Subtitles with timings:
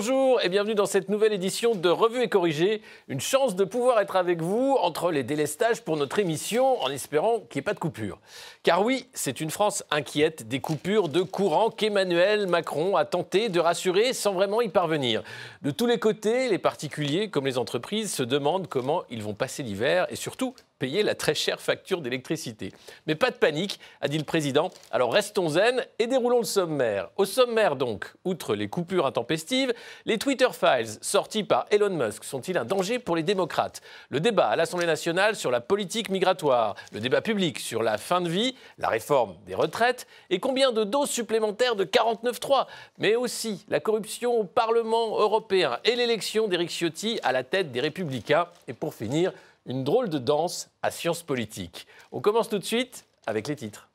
[0.00, 2.82] Bonjour et bienvenue dans cette nouvelle édition de Revue et Corrigée.
[3.08, 7.40] Une chance de pouvoir être avec vous entre les délestages pour notre émission en espérant
[7.40, 8.20] qu'il n'y ait pas de coupure.
[8.62, 13.58] Car oui, c'est une France inquiète des coupures de courant qu'Emmanuel Macron a tenté de
[13.58, 15.24] rassurer sans vraiment y parvenir.
[15.62, 19.64] De tous les côtés, les particuliers comme les entreprises se demandent comment ils vont passer
[19.64, 22.72] l'hiver et surtout payer la très chère facture d'électricité.
[23.06, 24.70] Mais pas de panique, a dit le président.
[24.90, 27.10] Alors restons zen et déroulons le sommaire.
[27.16, 29.72] Au sommaire donc, outre les coupures intempestives,
[30.06, 33.80] les Twitter Files sortis par Elon Musk sont-ils un danger pour les démocrates?
[34.08, 38.20] Le débat à l'Assemblée nationale sur la politique migratoire, le débat public sur la fin
[38.20, 42.66] de vie, la réforme des retraites et combien de doses supplémentaires de 49.3,
[42.98, 47.80] mais aussi la corruption au Parlement européen et l'élection d'Éric Ciotti à la tête des
[47.80, 48.46] Républicains.
[48.66, 49.32] Et pour finir,
[49.68, 51.86] une drôle de danse à sciences politiques.
[52.10, 53.88] On commence tout de suite avec les titres.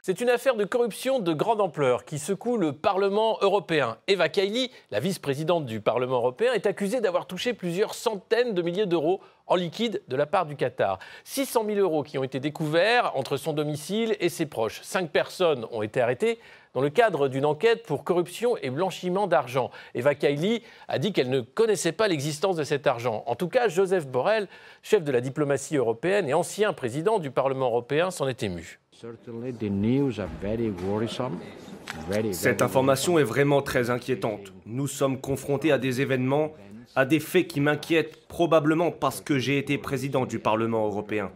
[0.00, 3.98] C'est une affaire de corruption de grande ampleur qui secoue le Parlement européen.
[4.06, 8.86] Eva Kaili, la vice-présidente du Parlement européen, est accusée d'avoir touché plusieurs centaines de milliers
[8.86, 10.98] d'euros en liquide de la part du Qatar.
[11.24, 14.80] 600 000 euros qui ont été découverts entre son domicile et ses proches.
[14.82, 16.38] Cinq personnes ont été arrêtées
[16.74, 19.70] dans le cadre d'une enquête pour corruption et blanchiment d'argent.
[19.94, 23.24] Eva Kaili a dit qu'elle ne connaissait pas l'existence de cet argent.
[23.26, 24.46] En tout cas, Joseph Borrell,
[24.82, 28.78] chef de la diplomatie européenne et ancien président du Parlement européen, s'en est ému.
[32.32, 34.52] Cette information est vraiment très inquiétante.
[34.66, 36.52] Nous sommes confrontés à des événements,
[36.96, 41.30] à des faits qui m'inquiètent probablement parce que j'ai été président du Parlement européen.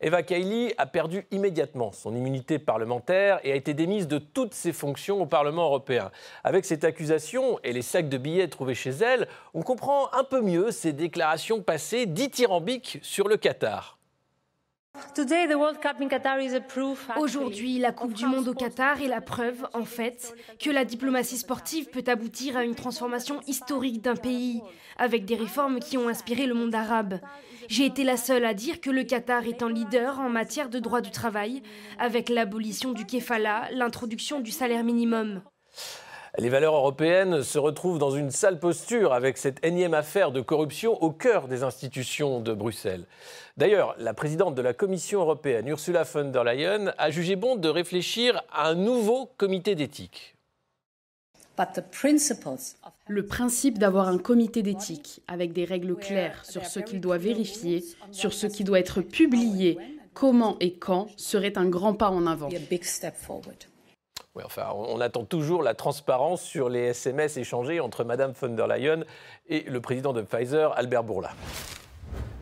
[0.00, 4.72] Eva Kaili a perdu immédiatement son immunité parlementaire et a été démise de toutes ses
[4.72, 6.12] fonctions au Parlement européen.
[6.44, 10.40] Avec cette accusation et les sacs de billets trouvés chez elle, on comprend un peu
[10.40, 13.97] mieux ses déclarations passées dithyrambiques sur le Qatar.
[17.18, 21.38] Aujourd'hui, la Coupe du Monde au Qatar est la preuve, en fait, que la diplomatie
[21.38, 24.62] sportive peut aboutir à une transformation historique d'un pays,
[24.96, 27.20] avec des réformes qui ont inspiré le monde arabe.
[27.68, 30.78] J'ai été la seule à dire que le Qatar est un leader en matière de
[30.78, 31.62] droit du travail,
[31.98, 35.42] avec l'abolition du kefala, l'introduction du salaire minimum.
[36.40, 41.02] Les valeurs européennes se retrouvent dans une sale posture avec cette énième affaire de corruption
[41.02, 43.06] au cœur des institutions de Bruxelles.
[43.56, 47.68] D'ailleurs, la présidente de la Commission européenne, Ursula von der Leyen, a jugé bon de
[47.68, 50.36] réfléchir à un nouveau comité d'éthique.
[53.08, 57.84] Le principe d'avoir un comité d'éthique avec des règles claires sur ce qu'il doit vérifier,
[58.12, 59.76] sur ce qui doit être publié,
[60.14, 62.48] comment et quand, serait un grand pas en avant.
[64.74, 69.04] On attend toujours la transparence sur les SMS échangés entre Mme von der Leyen
[69.48, 71.30] et le président de Pfizer, Albert Bourla.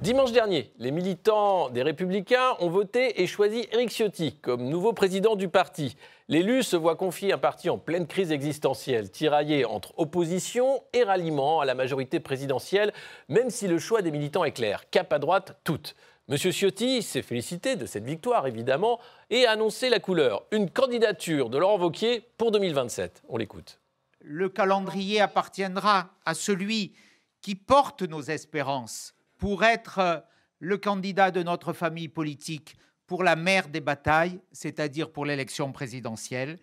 [0.03, 5.37] Dimanche dernier, les militants des Républicains ont voté et choisi Éric Ciotti comme nouveau président
[5.37, 5.97] du parti.
[6.29, 11.61] L'élu se voit confier un parti en pleine crise existentielle, tiraillé entre opposition et ralliement
[11.61, 12.93] à la majorité présidentielle,
[13.29, 15.97] même si le choix des militants est clair, cap à droite, toute.
[16.29, 18.99] Monsieur Ciotti s'est félicité de cette victoire, évidemment,
[19.31, 23.23] et a annoncé la couleur, une candidature de Laurent Wauquiez pour 2027.
[23.29, 23.79] On l'écoute.
[24.23, 26.95] Le calendrier appartiendra à celui
[27.43, 30.17] qui porte nos espérances pour être euh,
[30.59, 32.77] le candidat de notre famille politique
[33.07, 36.59] pour la mère des batailles, c'est-à-dire pour l'élection présidentielle.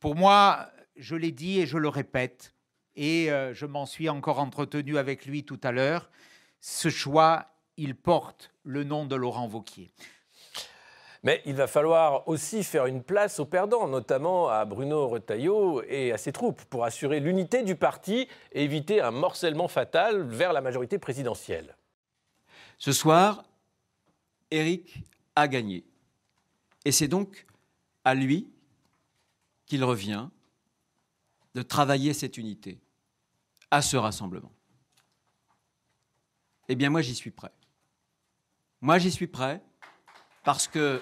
[0.00, 2.54] Pour moi, je l'ai dit et je le répète,
[2.96, 6.10] et euh, je m'en suis encore entretenu avec lui tout à l'heure,
[6.62, 9.90] ce choix, il porte le nom de Laurent Vauquier.
[11.22, 16.12] Mais il va falloir aussi faire une place aux perdants, notamment à Bruno Retailleau et
[16.12, 20.60] à ses troupes, pour assurer l'unité du parti et éviter un morcellement fatal vers la
[20.60, 21.76] majorité présidentielle.
[22.76, 23.44] Ce soir,
[24.50, 24.98] Éric
[25.34, 25.84] a gagné.
[26.84, 27.46] Et c'est donc
[28.04, 28.50] à lui
[29.64, 30.28] qu'il revient
[31.54, 32.78] de travailler cette unité,
[33.70, 34.52] à ce rassemblement.
[36.68, 37.52] Eh bien, moi, j'y suis prêt.
[38.84, 39.62] Moi, j'y suis prêt
[40.44, 41.00] parce que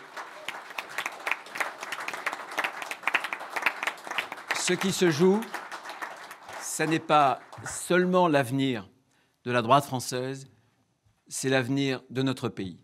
[4.55, 5.40] ce qui se joue,
[6.62, 8.88] ce n'est pas seulement l'avenir
[9.44, 10.46] de la droite française,
[11.26, 12.79] c'est l'avenir de notre pays.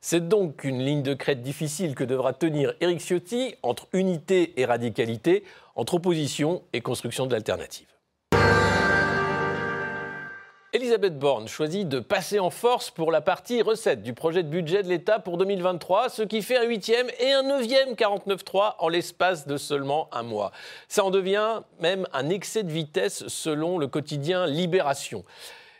[0.00, 4.64] C'est donc une ligne de crête difficile que devra tenir Éric Ciotti entre unité et
[4.64, 5.44] radicalité,
[5.76, 7.86] entre opposition et construction de l'alternative.
[10.74, 14.82] Elisabeth Borne choisit de passer en force pour la partie recette du projet de budget
[14.82, 19.46] de l'État pour 2023, ce qui fait un huitième et un neuvième 49.3 en l'espace
[19.46, 20.50] de seulement un mois.
[20.88, 25.24] Ça en devient même un excès de vitesse selon le quotidien Libération.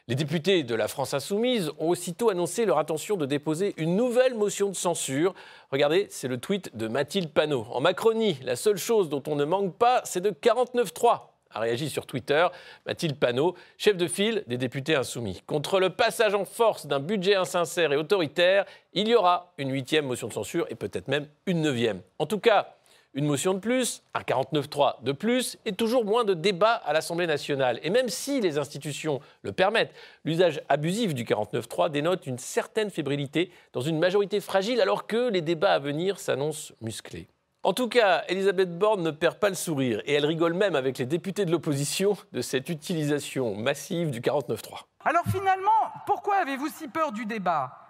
[0.09, 4.35] Les députés de la France insoumise ont aussitôt annoncé leur intention de déposer une nouvelle
[4.35, 5.33] motion de censure.
[5.71, 7.67] Regardez, c'est le tweet de Mathilde Panot.
[7.71, 11.89] En Macronie, la seule chose dont on ne manque pas, c'est de 49.3 a réagi
[11.89, 12.47] sur Twitter
[12.87, 15.43] Mathilde Panot, chef de file des députés insoumis.
[15.47, 20.07] Contre le passage en force d'un budget insincère et autoritaire, il y aura une huitième
[20.07, 22.03] motion de censure et peut-être même une neuvième.
[22.19, 22.77] En tout cas,
[23.15, 27.27] une motion de plus, un 49-3 de plus, et toujours moins de débats à l'Assemblée
[27.27, 27.79] nationale.
[27.83, 29.93] Et même si les institutions le permettent,
[30.25, 35.43] l'usage abusif du 49-3 dénote une certaine fébrilité dans une majorité fragile alors que les
[35.43, 37.29] débats à venir s'annoncent musclés.
[37.65, 40.99] En tout cas, Elisabeth Borne ne perd pas le sourire et elle rigole même avec
[40.99, 44.87] les députés de l'opposition de cette utilisation massive du 49-3.
[45.05, 45.71] Alors finalement,
[46.05, 47.82] pourquoi avez-vous si peur du débat?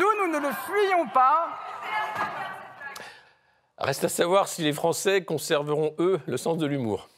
[0.00, 1.48] Nous, nous ne le fuyons pas.
[3.76, 7.08] Reste à savoir si les Français conserveront, eux, le sens de l'humour.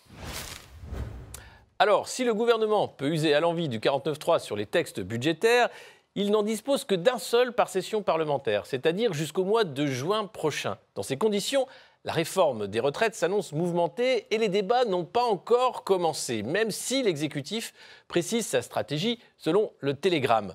[1.79, 5.69] Alors, si le gouvernement peut user à l'envie du 49.3 sur les textes budgétaires,
[6.15, 10.77] il n'en dispose que d'un seul par session parlementaire, c'est-à-dire jusqu'au mois de juin prochain.
[10.95, 11.67] Dans ces conditions,
[12.05, 17.03] la réforme des retraites s'annonce mouvementée et les débats n'ont pas encore commencé, même si
[17.03, 17.73] l'exécutif
[18.09, 20.55] précise sa stratégie selon le Télégramme.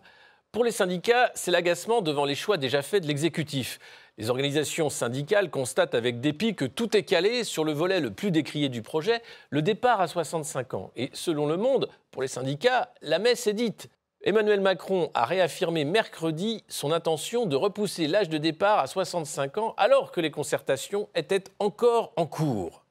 [0.57, 3.77] Pour les syndicats, c'est l'agacement devant les choix déjà faits de l'exécutif.
[4.17, 8.31] Les organisations syndicales constatent avec dépit que tout est calé sur le volet le plus
[8.31, 9.21] décrié du projet,
[9.51, 10.89] le départ à 65 ans.
[10.95, 13.91] Et selon Le Monde, pour les syndicats, la messe est dite.
[14.23, 19.75] Emmanuel Macron a réaffirmé mercredi son intention de repousser l'âge de départ à 65 ans
[19.77, 22.86] alors que les concertations étaient encore en cours.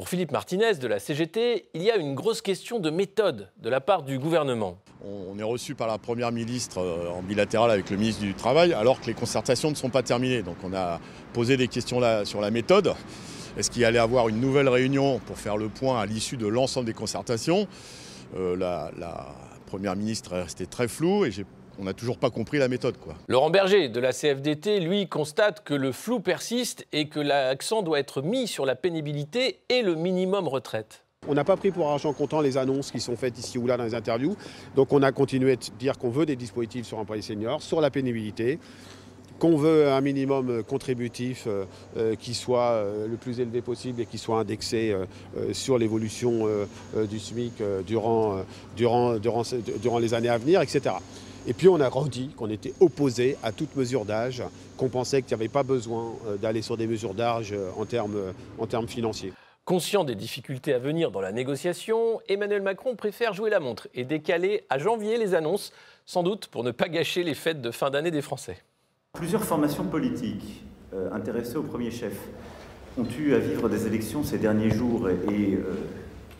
[0.00, 3.68] Pour Philippe Martinez de la CGT, il y a une grosse question de méthode de
[3.68, 4.78] la part du gouvernement.
[5.04, 8.72] On est reçu par la Première ministre euh, en bilatéral avec le ministre du Travail
[8.72, 10.42] alors que les concertations ne sont pas terminées.
[10.42, 11.00] Donc on a
[11.34, 12.94] posé des questions là sur la méthode.
[13.58, 16.86] Est-ce qu'il allait avoir une nouvelle réunion pour faire le point à l'issue de l'ensemble
[16.86, 17.68] des concertations?
[18.38, 19.26] Euh, la, la,
[19.66, 21.44] Première ministre est restée très floue et j'ai
[21.80, 22.98] on n'a toujours pas compris la méthode.
[22.98, 23.14] Quoi.
[23.28, 27.98] Laurent Berger de la CFDT, lui, constate que le flou persiste et que l'accent doit
[27.98, 31.04] être mis sur la pénibilité et le minimum retraite.
[31.28, 33.76] On n'a pas pris pour argent comptant les annonces qui sont faites ici ou là
[33.76, 34.36] dans les interviews.
[34.74, 37.80] Donc on a continué de dire qu'on veut des dispositifs sur un employé senior, sur
[37.80, 38.58] la pénibilité,
[39.40, 41.64] qu'on veut un minimum contributif euh,
[41.96, 45.06] euh, qui soit euh, le plus élevé possible et qui soit indexé euh,
[45.36, 47.54] euh, sur l'évolution euh, du SMIC
[47.86, 48.44] durant,
[48.76, 49.42] durant, durant,
[49.82, 50.94] durant les années à venir, etc.
[51.46, 54.42] Et puis on a redit qu'on était opposé à toute mesure d'âge,
[54.76, 57.86] qu'on pensait qu'il n'y avait pas besoin euh, d'aller sur des mesures d'âge euh, en
[57.86, 59.32] termes, en termes financiers.
[59.64, 64.04] Conscient des difficultés à venir dans la négociation, Emmanuel Macron préfère jouer la montre et
[64.04, 65.72] décaler à janvier les annonces,
[66.06, 68.56] sans doute pour ne pas gâcher les fêtes de fin d'année des Français.
[69.12, 72.14] Plusieurs formations politiques euh, intéressées au premier chef
[72.98, 75.86] ont eu à vivre des élections ces derniers jours et, et euh,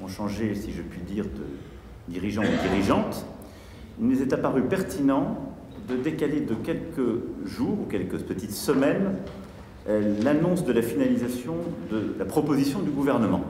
[0.03, 3.25] ont changé, si je puis dire, de dirigeants ou dirigeantes
[4.01, 5.37] il nous est apparu pertinent
[5.89, 9.17] de décaler de quelques jours ou quelques petites semaines
[9.89, 11.55] euh, l'annonce de la finalisation
[11.91, 13.43] de la proposition du gouvernement.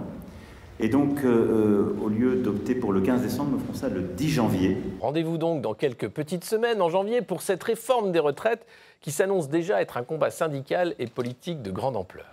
[0.82, 4.28] Et donc, euh, au lieu d'opter pour le 15 décembre, nous ferons ça le 10
[4.30, 4.78] janvier.
[5.00, 8.66] Rendez-vous donc dans quelques petites semaines en janvier pour cette réforme des retraites
[9.02, 12.26] qui s'annonce déjà être un combat syndical et politique de grande ampleur.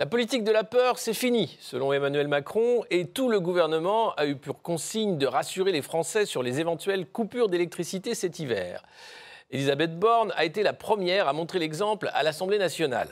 [0.00, 4.24] La politique de la peur, c'est fini, selon Emmanuel Macron, et tout le gouvernement a
[4.24, 8.82] eu pour consigne de rassurer les Français sur les éventuelles coupures d'électricité cet hiver.
[9.50, 13.10] Elisabeth Borne a été la première à montrer l'exemple à l'Assemblée nationale.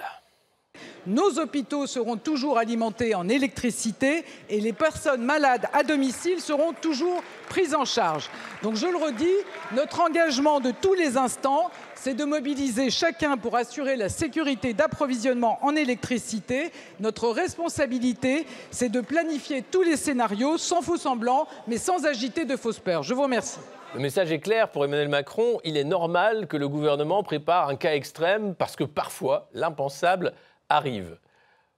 [1.06, 7.22] Nos hôpitaux seront toujours alimentés en électricité et les personnes malades à domicile seront toujours
[7.48, 8.30] prises en charge.
[8.62, 9.26] Donc je le redis,
[9.74, 15.58] notre engagement de tous les instants, c'est de mobiliser chacun pour assurer la sécurité d'approvisionnement
[15.62, 16.70] en électricité.
[17.00, 22.56] Notre responsabilité, c'est de planifier tous les scénarios sans faux semblants, mais sans agiter de
[22.56, 23.02] fausses peurs.
[23.02, 23.58] Je vous remercie.
[23.94, 25.58] Le message est clair pour Emmanuel Macron.
[25.64, 30.34] Il est normal que le gouvernement prépare un cas extrême parce que parfois l'impensable
[30.68, 31.18] arrive.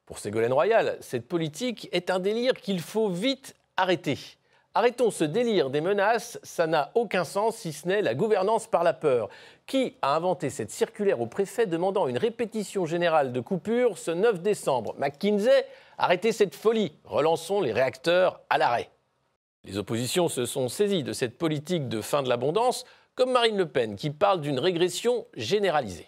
[0.05, 4.19] Pour Ségolène Royal, cette politique est un délire qu'il faut vite arrêter.
[4.73, 8.85] Arrêtons ce délire des menaces, ça n'a aucun sens si ce n'est la gouvernance par
[8.85, 9.29] la peur.
[9.67, 14.41] Qui a inventé cette circulaire au préfet demandant une répétition générale de coupure ce 9
[14.41, 14.95] décembre?
[14.99, 15.67] McKinsey
[15.99, 18.91] Arrêtez cette folie, relançons les réacteurs à l'arrêt.
[19.65, 22.85] Les oppositions se sont saisies de cette politique de fin de l'abondance,
[23.17, 26.07] comme Marine Le Pen qui parle d'une régression généralisée.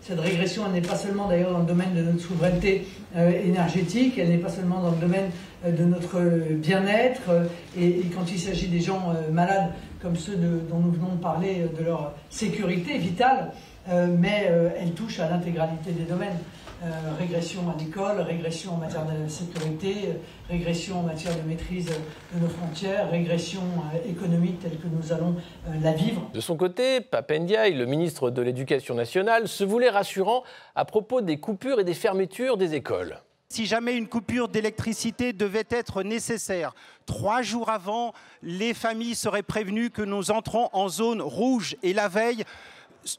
[0.00, 4.30] Cette régression, n'est pas seulement d'ailleurs dans le domaine de notre souveraineté euh, énergétique, elle
[4.30, 5.30] n'est pas seulement dans le domaine
[5.66, 6.20] euh, de notre
[6.54, 7.30] bien-être,
[7.78, 11.84] et, quand il s'agit des gens malades comme ceux dont nous venons de parler, de
[11.84, 13.52] leur sécurité vitale,
[13.88, 16.38] mais elle touche à l'intégralité des domaines.
[16.80, 16.86] Euh,
[17.18, 20.12] régression à l'école, régression en matière de sécurité, euh,
[20.48, 25.34] régression en matière de maîtrise de nos frontières, régression euh, économique telle que nous allons
[25.82, 26.30] la vivre.
[26.32, 30.44] De son côté, Papendiaï, le ministre de l'Éducation nationale, se voulait rassurant
[30.76, 33.18] à propos des coupures et des fermetures des écoles.
[33.48, 36.74] Si jamais une coupure d'électricité devait être nécessaire,
[37.06, 38.12] trois jours avant,
[38.44, 42.44] les familles seraient prévenues que nous entrons en zone rouge et la veille,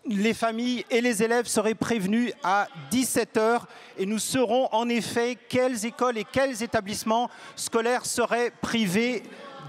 [0.06, 3.62] les familles et les élèves seraient prévenus à 17h
[3.98, 9.24] et nous saurons en effet quelles écoles et quels établissements scolaires seraient privés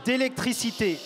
[0.04, 0.98] d'électricité.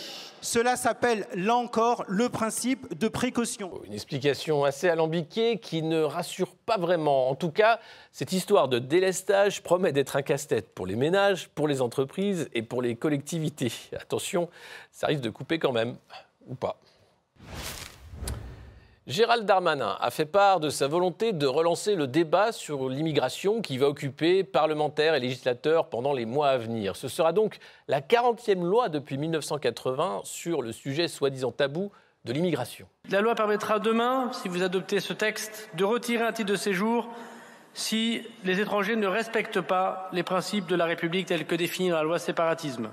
[0.45, 3.81] Cela s'appelle, là encore, le principe de précaution.
[3.87, 7.31] Une explication assez alambiquée qui ne rassure pas vraiment.
[7.31, 7.81] En tout cas,
[8.13, 12.61] cette histoire de délestage promet d'être un casse-tête pour les ménages, pour les entreprises et
[12.61, 13.73] pour les collectivités.
[13.99, 14.51] Attention,
[14.93, 15.97] ça risque de couper quand même,
[16.47, 16.79] ou pas.
[19.07, 23.77] Gérald Darmanin a fait part de sa volonté de relancer le débat sur l'immigration qui
[23.77, 26.97] va occuper parlementaires et législateurs pendant les mois à venir.
[26.97, 31.93] Ce sera donc la 40e loi depuis 1980 sur le sujet soi-disant tabou
[32.25, 32.87] de l'immigration.
[33.11, 37.07] La loi permettra demain, si vous adoptez ce texte, de retirer un titre de séjour
[37.75, 41.97] si les étrangers ne respectent pas les principes de la République tels que définis dans
[41.97, 42.89] la loi séparatisme.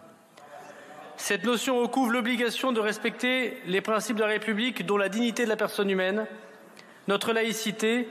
[1.23, 5.49] Cette notion recouvre l'obligation de respecter les principes de la République, dont la dignité de
[5.49, 6.25] la personne humaine,
[7.07, 8.07] notre laïcité,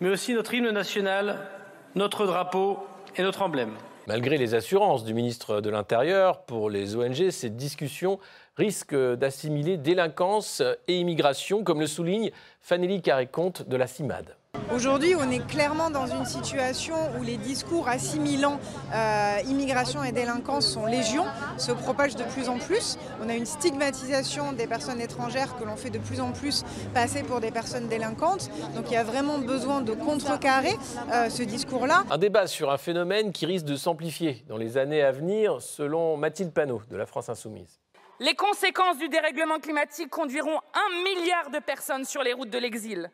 [0.00, 1.48] mais aussi notre hymne national,
[1.94, 2.78] notre drapeau
[3.16, 3.72] et notre emblème.
[4.06, 8.20] Malgré les assurances du ministre de l'Intérieur pour les ONG, cette discussion
[8.58, 14.36] risque d'assimiler délinquance et immigration, comme le souligne Fanélie Carré-Comte de la CIMAD.
[14.72, 18.60] Aujourd'hui, on est clairement dans une situation où les discours assimilant
[18.94, 21.24] euh, immigration et délinquance sont légion,
[21.58, 22.96] se propagent de plus en plus.
[23.20, 26.64] On a une stigmatisation des personnes étrangères que l'on fait de plus en plus
[26.94, 28.48] passer pour des personnes délinquantes.
[28.76, 30.76] Donc il y a vraiment besoin de contrecarrer
[31.12, 32.04] euh, ce discours-là.
[32.08, 36.16] Un débat sur un phénomène qui risque de s'amplifier dans les années à venir, selon
[36.16, 37.80] Mathilde Panot de la France Insoumise.
[38.20, 43.10] Les conséquences du dérèglement climatique conduiront un milliard de personnes sur les routes de l'exil.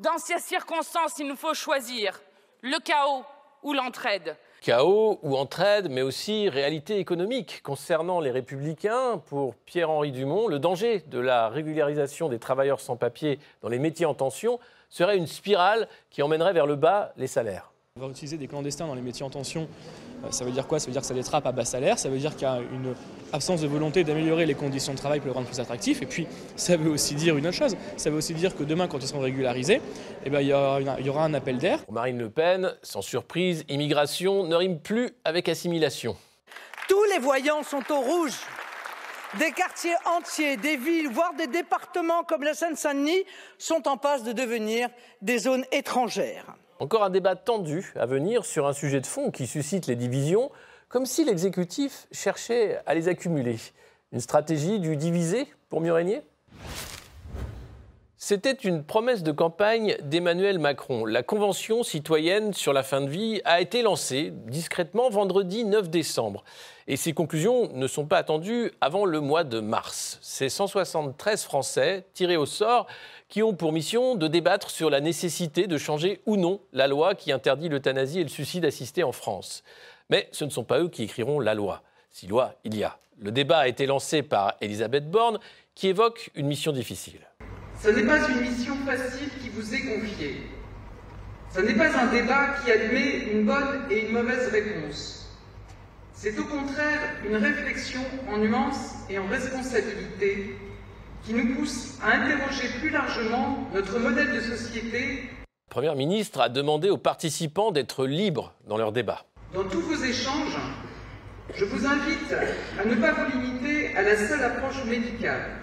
[0.00, 2.22] Dans ces circonstances, il nous faut choisir
[2.62, 3.22] le chaos
[3.62, 4.34] ou l'entraide.
[4.62, 7.60] Chaos ou entraide, mais aussi réalité économique.
[7.62, 13.38] Concernant les républicains, pour Pierre-Henri Dumont, le danger de la régularisation des travailleurs sans papier
[13.60, 17.70] dans les métiers en tension serait une spirale qui emmènerait vers le bas les salaires.
[17.96, 19.68] On va utiliser des clandestins dans les métiers en tension
[20.30, 20.78] ça veut dire quoi?
[20.78, 22.58] Ça veut dire que ça détrape à bas salaire, ça veut dire qu'il y a
[22.58, 22.94] une
[23.32, 26.02] absence de volonté d'améliorer les conditions de travail pour le rendre plus attractif.
[26.02, 27.76] Et puis, ça veut aussi dire une autre chose.
[27.96, 29.80] Ça veut aussi dire que demain, quand ils seront régularisés,
[30.24, 31.80] eh ben, il, y aura, un appel d'air.
[31.90, 36.16] Marine Le Pen, sans surprise, immigration ne rime plus avec assimilation.
[36.88, 38.34] Tous les voyants sont au rouge.
[39.38, 43.24] Des quartiers entiers, des villes, voire des départements comme la Seine-Saint-Denis
[43.58, 44.88] sont en passe de devenir
[45.22, 46.46] des zones étrangères.
[46.80, 50.50] Encore un débat tendu à venir sur un sujet de fond qui suscite les divisions,
[50.88, 53.58] comme si l'exécutif cherchait à les accumuler.
[54.12, 56.22] Une stratégie du diviser pour mieux régner?
[58.22, 61.06] C'était une promesse de campagne d'Emmanuel Macron.
[61.06, 66.44] La Convention citoyenne sur la fin de vie a été lancée discrètement vendredi 9 décembre.
[66.86, 70.18] Et ses conclusions ne sont pas attendues avant le mois de mars.
[70.20, 72.86] C'est 173 Français tirés au sort
[73.30, 77.14] qui ont pour mission de débattre sur la nécessité de changer ou non la loi
[77.14, 79.64] qui interdit l'euthanasie et le suicide assisté en France.
[80.10, 81.82] Mais ce ne sont pas eux qui écriront la loi.
[82.10, 82.98] Si loi il y a.
[83.18, 85.38] Le débat a été lancé par Elisabeth Borne
[85.74, 87.29] qui évoque une mission difficile.
[87.82, 90.42] Ce n'est pas une mission facile qui vous est confiée.
[91.54, 95.30] Ce n'est pas un débat qui admet une bonne et une mauvaise réponse.
[96.12, 100.56] C'est au contraire une réflexion en nuances et en responsabilité
[101.24, 105.30] qui nous pousse à interroger plus largement notre modèle de société.
[105.70, 109.24] La Première ministre a demandé aux participants d'être libres dans leur débat.
[109.54, 110.58] Dans tous vos échanges,
[111.54, 112.34] je vous invite
[112.78, 115.59] à ne pas vous limiter à la seule approche médicale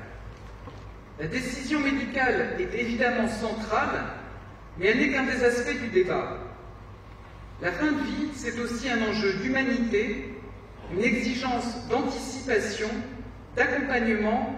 [1.19, 4.05] la décision médicale est évidemment centrale,
[4.77, 6.37] mais elle n'est qu'un des aspects du débat.
[7.59, 10.35] La fin de vie, c'est aussi un enjeu d'humanité,
[10.91, 12.89] une exigence d'anticipation,
[13.55, 14.53] d'accompagnement,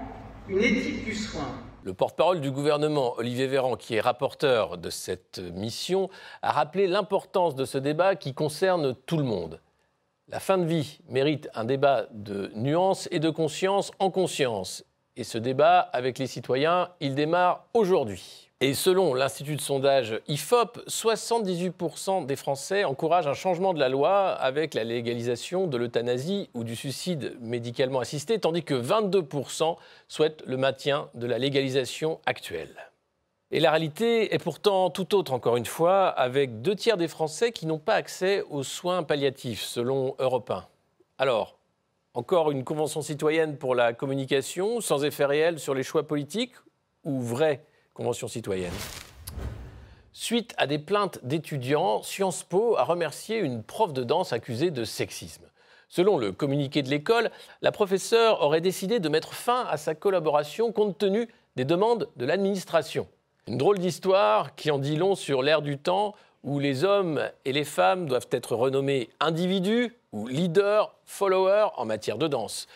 [0.50, 1.48] une éthique du soin.
[1.84, 6.10] Le porte-parole du gouvernement, Olivier Véran, qui est rapporteur de cette mission,
[6.42, 9.62] a rappelé l'importance de ce débat qui concerne tout le monde.
[10.28, 14.84] La fin de vie mérite un débat de nuance et de conscience en conscience.
[15.20, 18.50] Et ce débat avec les citoyens, il démarre aujourd'hui.
[18.62, 24.30] Et selon l'Institut de sondage IFOP, 78% des Français encouragent un changement de la loi
[24.30, 29.76] avec la légalisation de l'euthanasie ou du suicide médicalement assisté, tandis que 22%
[30.08, 32.90] souhaitent le maintien de la légalisation actuelle.
[33.52, 37.52] Et la réalité est pourtant tout autre, encore une fois, avec deux tiers des Français
[37.52, 40.66] qui n'ont pas accès aux soins palliatifs, selon Europe 1.
[41.18, 41.59] Alors,
[42.14, 46.54] encore une convention citoyenne pour la communication, sans effet réel sur les choix politiques,
[47.04, 47.64] ou vraie
[47.94, 48.74] Convention citoyenne?
[50.12, 54.84] Suite à des plaintes d'étudiants, Sciences Po a remercié une prof de danse accusée de
[54.84, 55.46] sexisme.
[55.88, 60.72] Selon le communiqué de l'école, la professeure aurait décidé de mettre fin à sa collaboration
[60.72, 63.08] compte tenu des demandes de l'administration.
[63.48, 67.52] Une drôle d'histoire qui en dit long sur l'ère du temps où les hommes et
[67.52, 72.68] les femmes doivent être renommés individus ou leaders, followers en matière de danse.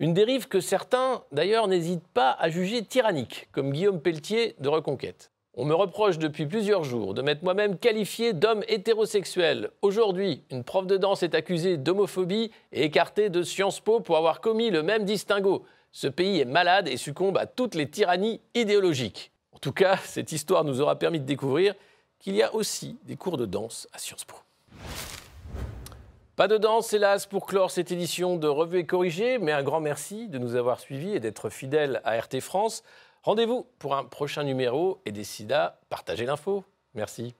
[0.00, 5.30] Une dérive que certains, d'ailleurs, n'hésitent pas à juger tyrannique, comme Guillaume Pelletier de Reconquête.
[5.54, 9.70] On me reproche depuis plusieurs jours de m'être moi-même qualifié d'homme hétérosexuel.
[9.82, 14.40] Aujourd'hui, une prof de danse est accusée d'homophobie et écartée de Sciences Po pour avoir
[14.40, 15.64] commis le même distinguo.
[15.92, 19.30] Ce pays est malade et succombe à toutes les tyrannies idéologiques.
[19.52, 21.74] En tout cas, cette histoire nous aura permis de découvrir
[22.22, 24.36] qu'il y a aussi des cours de danse à Sciences Po.
[26.36, 29.80] Pas de danse, hélas, pour clore cette édition de Revue et Corrigée, mais un grand
[29.80, 32.84] merci de nous avoir suivis et d'être fidèles à RT France.
[33.22, 36.64] Rendez-vous pour un prochain numéro et d'ici là, partagez l'info.
[36.94, 37.34] Merci.